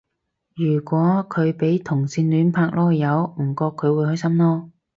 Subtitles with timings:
[0.55, 0.97] 如果
[1.29, 4.71] 佢俾同性拍籮柚唔覺佢會開心囉